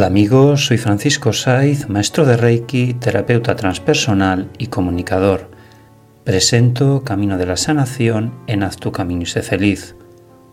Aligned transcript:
Hola 0.00 0.06
amigos, 0.06 0.64
soy 0.64 0.78
Francisco 0.78 1.30
Saiz, 1.34 1.90
maestro 1.90 2.24
de 2.24 2.38
Reiki, 2.38 2.94
terapeuta 2.94 3.54
transpersonal 3.54 4.48
y 4.56 4.68
comunicador. 4.68 5.50
Presento 6.24 7.04
Camino 7.04 7.36
de 7.36 7.44
la 7.44 7.58
Sanación 7.58 8.32
en 8.46 8.62
Haz 8.62 8.78
tu 8.78 8.92
Camino 8.92 9.24
y 9.24 9.26
sé 9.26 9.42
feliz, 9.42 9.96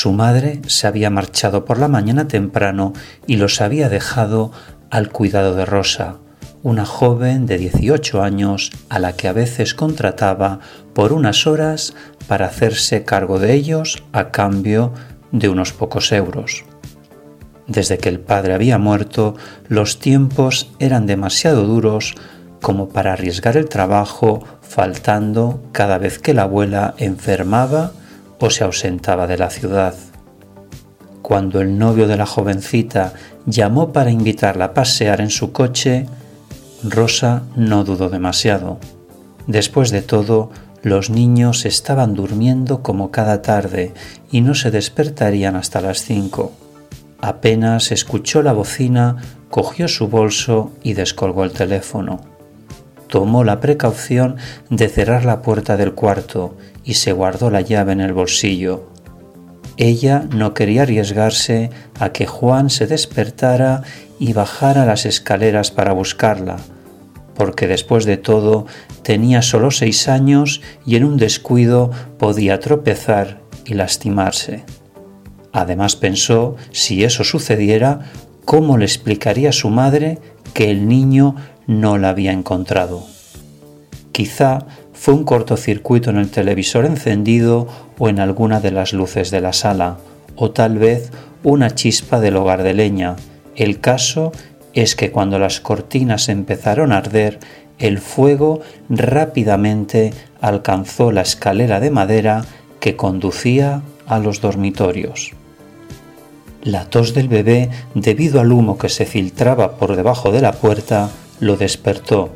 Su 0.00 0.12
madre 0.12 0.62
se 0.68 0.86
había 0.86 1.10
marchado 1.10 1.64
por 1.64 1.76
la 1.76 1.88
mañana 1.88 2.28
temprano 2.28 2.92
y 3.26 3.34
los 3.34 3.60
había 3.60 3.88
dejado 3.88 4.52
al 4.90 5.10
cuidado 5.10 5.56
de 5.56 5.64
Rosa, 5.64 6.18
una 6.62 6.86
joven 6.86 7.46
de 7.46 7.58
18 7.58 8.22
años 8.22 8.70
a 8.90 9.00
la 9.00 9.16
que 9.16 9.26
a 9.26 9.32
veces 9.32 9.74
contrataba 9.74 10.60
por 10.94 11.12
unas 11.12 11.48
horas 11.48 11.94
para 12.28 12.46
hacerse 12.46 13.02
cargo 13.02 13.40
de 13.40 13.54
ellos 13.54 14.04
a 14.12 14.30
cambio 14.30 14.92
de 15.32 15.48
unos 15.48 15.72
pocos 15.72 16.12
euros. 16.12 16.62
Desde 17.66 17.98
que 17.98 18.08
el 18.08 18.20
padre 18.20 18.54
había 18.54 18.78
muerto, 18.78 19.34
los 19.66 19.98
tiempos 19.98 20.70
eran 20.78 21.06
demasiado 21.06 21.66
duros 21.66 22.14
como 22.62 22.88
para 22.88 23.14
arriesgar 23.14 23.56
el 23.56 23.68
trabajo 23.68 24.44
faltando 24.60 25.60
cada 25.72 25.98
vez 25.98 26.20
que 26.20 26.34
la 26.34 26.42
abuela 26.42 26.94
enfermaba 26.98 27.90
o 28.40 28.50
se 28.50 28.64
ausentaba 28.64 29.26
de 29.26 29.38
la 29.38 29.50
ciudad. 29.50 29.94
Cuando 31.22 31.60
el 31.60 31.78
novio 31.78 32.06
de 32.06 32.16
la 32.16 32.26
jovencita 32.26 33.12
llamó 33.46 33.92
para 33.92 34.10
invitarla 34.10 34.66
a 34.66 34.74
pasear 34.74 35.20
en 35.20 35.30
su 35.30 35.52
coche, 35.52 36.06
Rosa 36.82 37.42
no 37.56 37.84
dudó 37.84 38.08
demasiado. 38.08 38.78
Después 39.46 39.90
de 39.90 40.02
todo, 40.02 40.50
los 40.82 41.10
niños 41.10 41.64
estaban 41.66 42.14
durmiendo 42.14 42.82
como 42.82 43.10
cada 43.10 43.42
tarde 43.42 43.94
y 44.30 44.40
no 44.42 44.54
se 44.54 44.70
despertarían 44.70 45.56
hasta 45.56 45.80
las 45.80 46.02
cinco. 46.02 46.52
Apenas 47.20 47.90
escuchó 47.90 48.42
la 48.42 48.52
bocina, 48.52 49.16
cogió 49.50 49.88
su 49.88 50.08
bolso 50.08 50.70
y 50.82 50.94
descolgó 50.94 51.44
el 51.44 51.52
teléfono. 51.52 52.20
Tomó 53.08 53.42
la 53.42 53.58
precaución 53.58 54.36
de 54.70 54.88
cerrar 54.88 55.24
la 55.24 55.42
puerta 55.42 55.76
del 55.76 55.94
cuarto 55.94 56.56
y 56.88 56.94
se 56.94 57.12
guardó 57.12 57.50
la 57.50 57.60
llave 57.60 57.92
en 57.92 58.00
el 58.00 58.14
bolsillo. 58.14 58.88
Ella 59.76 60.26
no 60.34 60.54
quería 60.54 60.82
arriesgarse 60.82 61.68
a 62.00 62.12
que 62.12 62.24
Juan 62.26 62.70
se 62.70 62.86
despertara 62.86 63.82
y 64.18 64.32
bajara 64.32 64.86
las 64.86 65.04
escaleras 65.04 65.70
para 65.70 65.92
buscarla, 65.92 66.56
porque 67.34 67.66
después 67.66 68.06
de 68.06 68.16
todo 68.16 68.66
tenía 69.02 69.42
solo 69.42 69.70
seis 69.70 70.08
años 70.08 70.62
y 70.86 70.96
en 70.96 71.04
un 71.04 71.18
descuido 71.18 71.90
podía 72.18 72.58
tropezar 72.58 73.42
y 73.66 73.74
lastimarse. 73.74 74.64
Además 75.52 75.94
pensó, 75.94 76.56
si 76.70 77.04
eso 77.04 77.22
sucediera, 77.22 78.00
cómo 78.46 78.78
le 78.78 78.86
explicaría 78.86 79.50
a 79.50 79.52
su 79.52 79.68
madre 79.68 80.20
que 80.54 80.70
el 80.70 80.88
niño 80.88 81.36
no 81.66 81.98
la 81.98 82.08
había 82.08 82.32
encontrado. 82.32 83.04
Quizá 84.10 84.66
fue 84.98 85.14
un 85.14 85.22
cortocircuito 85.22 86.10
en 86.10 86.16
el 86.16 86.28
televisor 86.28 86.84
encendido 86.84 87.68
o 87.98 88.08
en 88.08 88.18
alguna 88.18 88.58
de 88.58 88.72
las 88.72 88.92
luces 88.92 89.30
de 89.30 89.40
la 89.40 89.52
sala, 89.52 89.98
o 90.34 90.50
tal 90.50 90.76
vez 90.76 91.12
una 91.44 91.72
chispa 91.72 92.18
del 92.18 92.36
hogar 92.36 92.64
de 92.64 92.74
leña. 92.74 93.14
El 93.54 93.78
caso 93.78 94.32
es 94.74 94.96
que 94.96 95.12
cuando 95.12 95.38
las 95.38 95.60
cortinas 95.60 96.28
empezaron 96.28 96.90
a 96.90 96.98
arder, 96.98 97.38
el 97.78 97.98
fuego 97.98 98.60
rápidamente 98.88 100.12
alcanzó 100.40 101.12
la 101.12 101.20
escalera 101.20 101.78
de 101.78 101.92
madera 101.92 102.44
que 102.80 102.96
conducía 102.96 103.82
a 104.08 104.18
los 104.18 104.40
dormitorios. 104.40 105.30
La 106.64 106.86
tos 106.86 107.14
del 107.14 107.28
bebé, 107.28 107.70
debido 107.94 108.40
al 108.40 108.50
humo 108.50 108.78
que 108.78 108.88
se 108.88 109.06
filtraba 109.06 109.76
por 109.76 109.94
debajo 109.94 110.32
de 110.32 110.40
la 110.40 110.52
puerta, 110.52 111.08
lo 111.38 111.56
despertó. 111.56 112.30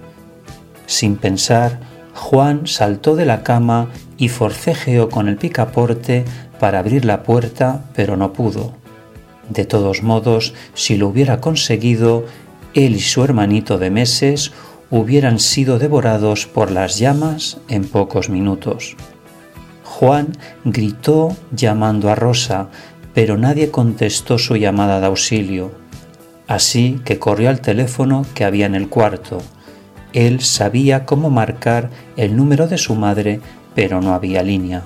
Sin 0.86 1.16
pensar, 1.16 1.91
Juan 2.14 2.66
saltó 2.66 3.16
de 3.16 3.24
la 3.24 3.42
cama 3.42 3.88
y 4.18 4.28
forcejeó 4.28 5.08
con 5.08 5.28
el 5.28 5.36
picaporte 5.36 6.24
para 6.60 6.78
abrir 6.78 7.04
la 7.04 7.22
puerta, 7.22 7.84
pero 7.94 8.16
no 8.16 8.32
pudo. 8.32 8.72
De 9.48 9.64
todos 9.64 10.02
modos, 10.02 10.54
si 10.74 10.96
lo 10.96 11.08
hubiera 11.08 11.40
conseguido, 11.40 12.24
él 12.74 12.96
y 12.96 13.00
su 13.00 13.22
hermanito 13.24 13.78
de 13.78 13.90
meses 13.90 14.52
hubieran 14.90 15.38
sido 15.38 15.78
devorados 15.78 16.46
por 16.46 16.70
las 16.70 16.98
llamas 16.98 17.58
en 17.68 17.84
pocos 17.84 18.28
minutos. 18.28 18.96
Juan 19.84 20.32
gritó 20.64 21.36
llamando 21.50 22.10
a 22.10 22.14
Rosa, 22.14 22.68
pero 23.14 23.36
nadie 23.36 23.70
contestó 23.70 24.38
su 24.38 24.56
llamada 24.56 25.00
de 25.00 25.06
auxilio. 25.06 25.72
Así 26.46 27.00
que 27.04 27.18
corrió 27.18 27.50
al 27.50 27.60
teléfono 27.60 28.26
que 28.34 28.44
había 28.44 28.66
en 28.66 28.74
el 28.74 28.88
cuarto, 28.88 29.42
él 30.12 30.40
sabía 30.40 31.04
cómo 31.04 31.30
marcar 31.30 31.90
el 32.16 32.36
número 32.36 32.68
de 32.68 32.78
su 32.78 32.94
madre, 32.94 33.40
pero 33.74 34.00
no 34.00 34.14
había 34.14 34.42
línea. 34.42 34.82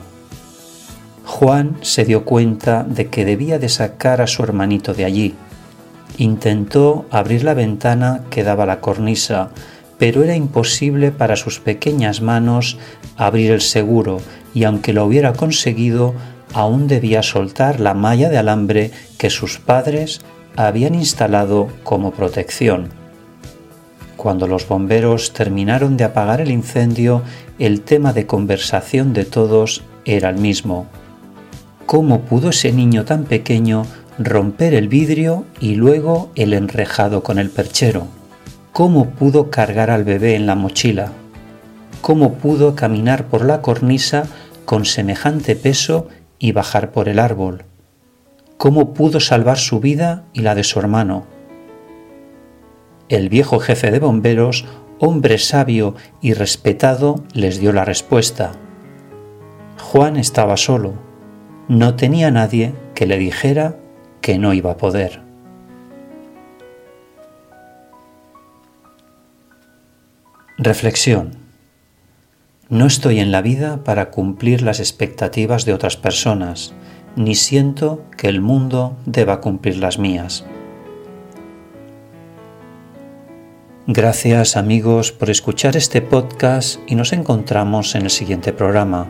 Juan 1.25 1.77
se 1.83 2.05
dio 2.05 2.25
cuenta 2.25 2.85
de 2.85 3.09
que 3.09 3.25
debía 3.25 3.59
de 3.59 3.69
sacar 3.69 4.21
a 4.21 4.27
su 4.27 4.43
hermanito 4.43 4.95
de 4.95 5.05
allí. 5.05 5.35
Intentó 6.19 7.07
abrir 7.11 7.45
la 7.45 7.55
ventana 7.55 8.23
que 8.31 8.45
daba 8.45 8.65
la 8.65 8.81
cornisa, 8.81 9.51
pero 9.99 10.23
era 10.23 10.37
imposible 10.37 11.11
para 11.11 11.37
sus 11.37 11.59
pequeñas 11.59 12.21
manos 12.21 12.79
abrir 13.17 13.51
el 13.51 13.61
seguro 13.61 14.21
y 14.55 14.65
aunque 14.65 14.93
lo 14.93 15.05
hubiera 15.05 15.33
conseguido, 15.33 16.15
aún 16.55 16.87
debía 16.87 17.23
soltar 17.23 17.81
la 17.81 17.93
malla 17.93 18.29
de 18.29 18.39
alambre 18.39 18.91
que 19.19 19.29
sus 19.29 19.59
padres 19.59 20.21
habían 20.57 20.95
instalado 20.95 21.69
como 21.83 22.13
protección. 22.13 23.06
Cuando 24.27 24.49
los 24.49 24.67
bomberos 24.67 25.33
terminaron 25.35 25.97
de 25.97 26.03
apagar 26.03 26.41
el 26.41 26.51
incendio, 26.51 27.23
el 27.61 27.83
tema 27.83 28.13
de 28.13 28.27
conversación 28.27 29.13
de 29.13 29.25
todos 29.25 29.85
era 30.05 30.31
el 30.31 30.39
mismo. 30.39 30.89
¿Cómo 31.87 32.23
pudo 32.23 32.51
ese 32.51 32.73
niño 32.73 33.05
tan 33.05 33.23
pequeño 33.23 33.87
romper 34.19 34.75
el 34.75 34.89
vidrio 34.89 35.45
y 35.61 35.77
luego 35.77 36.33
el 36.35 36.55
enrejado 36.55 37.23
con 37.23 37.39
el 37.39 37.51
perchero? 37.51 38.09
¿Cómo 38.73 39.11
pudo 39.11 39.49
cargar 39.49 39.91
al 39.91 40.03
bebé 40.03 40.35
en 40.35 40.47
la 40.47 40.57
mochila? 40.57 41.13
¿Cómo 42.01 42.35
pudo 42.35 42.75
caminar 42.75 43.27
por 43.27 43.45
la 43.45 43.63
cornisa 43.63 44.25
con 44.65 44.87
semejante 44.87 45.55
peso 45.55 46.09
y 46.41 46.51
bajar 46.51 46.91
por 46.91 47.09
el 47.09 47.21
árbol? 47.21 47.63
¿Cómo 48.57 48.93
pudo 48.93 49.21
salvar 49.21 49.59
su 49.59 49.79
vida 49.79 50.25
y 50.33 50.41
la 50.41 50.57
de 50.57 50.65
su 50.65 50.81
hermano? 50.81 51.36
El 53.09 53.29
viejo 53.29 53.61
jefe 53.61 53.93
de 53.93 54.01
bomberos, 54.01 54.65
hombre 54.99 55.39
sabio 55.39 55.95
y 56.21 56.33
respetado, 56.35 57.23
les 57.33 57.61
dio 57.61 57.73
la 57.73 57.85
respuesta. 57.85 58.53
Juan 59.79 60.17
estaba 60.17 60.57
solo. 60.57 60.95
No 61.69 61.95
tenía 61.95 62.31
nadie 62.33 62.75
que 62.95 63.07
le 63.07 63.19
dijera 63.19 63.77
que 64.21 64.39
no 64.39 64.55
iba 64.55 64.73
a 64.73 64.77
poder. 64.77 65.23
Reflexión. 70.59 71.37
No 72.69 72.87
estoy 72.87 73.21
en 73.21 73.31
la 73.31 73.43
vida 73.43 73.85
para 73.85 74.11
cumplir 74.11 74.63
las 74.63 74.81
expectativas 74.81 75.65
de 75.65 75.75
otras 75.75 75.97
personas, 75.97 76.75
ni 77.15 77.37
siento 77.37 78.03
que 78.17 78.29
el 78.29 78.41
mundo 78.41 78.97
deba 79.07 79.41
cumplir 79.41 79.77
las 79.77 80.01
mías. 80.01 80.45
Gracias 83.89 84.57
amigos 84.57 85.13
por 85.13 85.31
escuchar 85.31 85.77
este 85.77 86.03
podcast 86.03 86.81
y 86.89 86.97
nos 86.97 87.13
encontramos 87.13 87.95
en 87.95 88.03
el 88.03 88.11
siguiente 88.11 88.53
programa. 88.53 89.07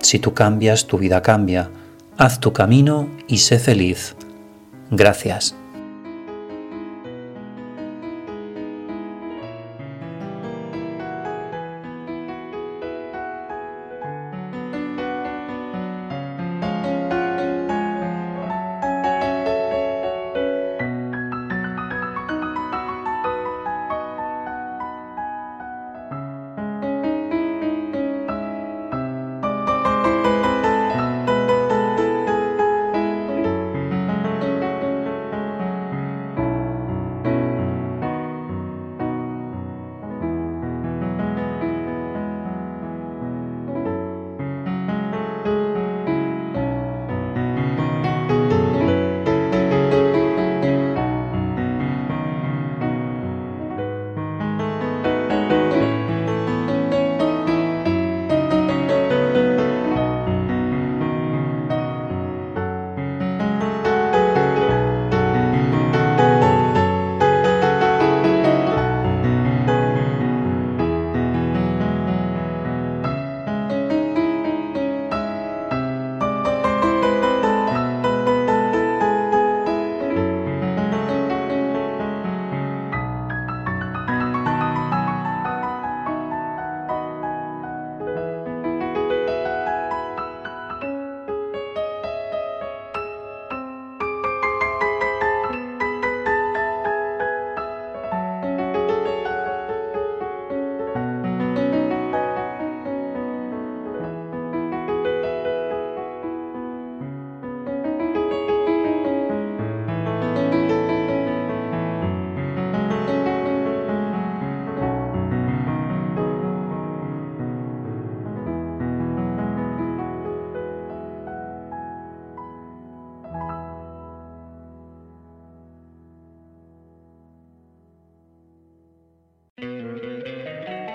Si 0.00 0.18
tú 0.18 0.34
cambias, 0.34 0.88
tu 0.88 0.98
vida 0.98 1.22
cambia. 1.22 1.70
Haz 2.18 2.40
tu 2.40 2.52
camino 2.52 3.08
y 3.28 3.38
sé 3.38 3.60
feliz. 3.60 4.16
Gracias. 4.90 5.59